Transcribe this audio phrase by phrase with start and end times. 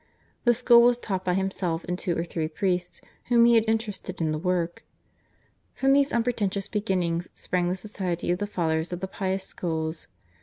[0.45, 4.19] The school was taught by himself and two or three priests whom he had interested
[4.19, 4.83] in the work.
[5.75, 10.07] From these unpretentious beginnings sprang the society of the Fathers of the Pious Schools.